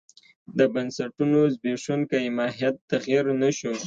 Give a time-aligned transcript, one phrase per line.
[0.57, 3.73] د بنسټونو زبېښونکی ماهیت تغیر نه شو.